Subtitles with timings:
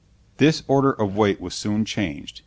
[0.37, 2.39] This order of weight was soon changed.